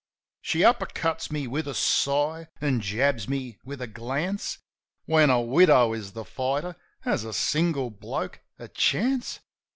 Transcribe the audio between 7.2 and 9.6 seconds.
a single bloke a chance?)